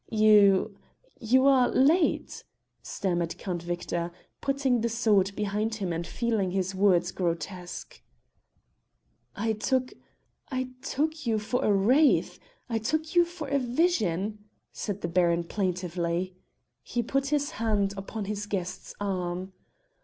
"You 0.09 0.79
you 1.19 1.45
are 1.45 1.69
late," 1.69 2.43
stammered 2.81 3.37
Count 3.37 3.61
Victor, 3.61 4.11
putting 4.41 4.81
the 4.81 4.89
sword 4.89 5.31
behind 5.35 5.75
him 5.75 5.93
and 5.93 6.07
feeling 6.07 6.49
his 6.49 6.73
words 6.73 7.11
grotesque. 7.11 8.01
"I 9.35 9.53
took 9.53 9.93
I 10.49 10.69
took 10.81 11.27
you 11.27 11.37
for 11.37 11.63
a 11.63 11.71
wraith 11.71 12.39
I 12.67 12.79
took 12.79 13.13
you 13.13 13.25
for 13.25 13.47
a 13.49 13.59
vision," 13.59 14.39
said 14.73 15.01
the 15.01 15.07
Baron 15.07 15.43
plaintively. 15.43 16.35
He 16.81 17.03
put 17.03 17.27
his 17.27 17.51
hand 17.61 17.93
upon 17.95 18.25
his 18.25 18.47
guest's 18.47 18.95
arm. 18.99 19.53